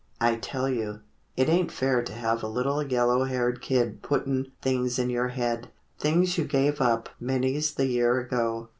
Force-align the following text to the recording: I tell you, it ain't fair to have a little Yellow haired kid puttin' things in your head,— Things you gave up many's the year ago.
I 0.19 0.37
tell 0.37 0.67
you, 0.67 1.01
it 1.37 1.47
ain't 1.47 1.71
fair 1.71 2.01
to 2.03 2.11
have 2.11 2.41
a 2.41 2.47
little 2.47 2.81
Yellow 2.81 3.25
haired 3.25 3.61
kid 3.61 4.01
puttin' 4.01 4.51
things 4.59 4.97
in 4.97 5.11
your 5.11 5.27
head,— 5.27 5.67
Things 5.99 6.39
you 6.39 6.45
gave 6.45 6.81
up 6.81 7.09
many's 7.19 7.75
the 7.75 7.85
year 7.85 8.19
ago. 8.19 8.69